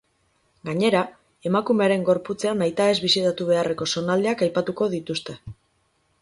[0.67, 1.01] Gainera,
[1.49, 5.39] emakumearen gorputzean nahitaez bisitatu beharreko zonaldeak aipatuko dituzte.